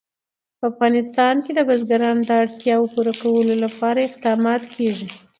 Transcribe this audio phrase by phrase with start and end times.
[0.57, 5.07] په افغانستان کې د بزګان د اړتیاوو پوره کولو لپاره اقدامات کېږي.